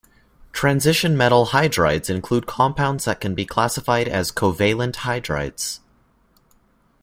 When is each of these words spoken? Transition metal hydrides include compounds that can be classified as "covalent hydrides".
Transition 0.51 1.15
metal 1.15 1.49
hydrides 1.49 2.09
include 2.09 2.47
compounds 2.47 3.05
that 3.05 3.21
can 3.21 3.35
be 3.35 3.45
classified 3.45 4.07
as 4.07 4.31
"covalent 4.31 4.95
hydrides". 4.95 5.79